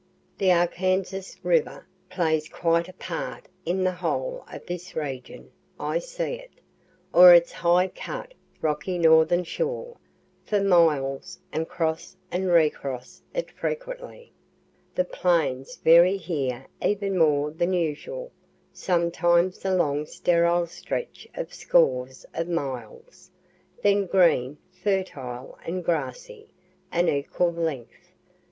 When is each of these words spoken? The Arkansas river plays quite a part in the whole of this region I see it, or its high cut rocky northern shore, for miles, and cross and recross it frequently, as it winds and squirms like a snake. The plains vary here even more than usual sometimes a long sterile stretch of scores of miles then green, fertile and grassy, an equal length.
The 0.39 0.51
Arkansas 0.51 1.37
river 1.43 1.85
plays 2.09 2.49
quite 2.49 2.87
a 2.89 2.93
part 2.93 3.47
in 3.67 3.83
the 3.83 3.91
whole 3.91 4.43
of 4.51 4.65
this 4.65 4.95
region 4.95 5.51
I 5.79 5.99
see 5.99 6.33
it, 6.39 6.49
or 7.13 7.35
its 7.35 7.51
high 7.51 7.87
cut 7.89 8.33
rocky 8.61 8.97
northern 8.97 9.43
shore, 9.43 9.97
for 10.43 10.59
miles, 10.59 11.37
and 11.53 11.69
cross 11.69 12.17
and 12.31 12.47
recross 12.49 13.21
it 13.35 13.51
frequently, 13.51 14.23
as 14.23 14.25
it 14.25 14.29
winds 14.31 14.33
and 14.33 14.87
squirms 14.87 14.87
like 14.87 14.87
a 14.87 14.89
snake. 14.89 14.95
The 14.95 15.17
plains 15.19 15.75
vary 15.85 16.17
here 16.17 16.67
even 16.81 17.15
more 17.19 17.51
than 17.51 17.71
usual 17.73 18.31
sometimes 18.73 19.63
a 19.63 19.75
long 19.75 20.07
sterile 20.07 20.65
stretch 20.65 21.27
of 21.35 21.53
scores 21.53 22.25
of 22.33 22.49
miles 22.49 23.29
then 23.83 24.07
green, 24.07 24.57
fertile 24.71 25.59
and 25.63 25.85
grassy, 25.85 26.47
an 26.91 27.07
equal 27.07 27.53
length. 27.53 28.09